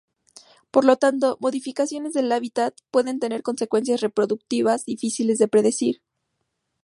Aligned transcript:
Por 0.71 0.83
lo 0.83 0.95
tanto, 0.97 1.37
modificaciones 1.39 2.13
del 2.13 2.31
hábitat 2.31 2.73
pueden 2.89 3.19
tener 3.19 3.43
consecuencias 3.43 4.01
reproductivas 4.01 4.83
difíciles 4.83 5.37
de 5.37 5.47
predecir. 5.47 6.01